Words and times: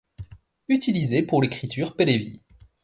Utilisés 0.67 1.21
pour 1.21 1.43
l’écriture 1.43 1.95
pehlevi. 1.95 2.39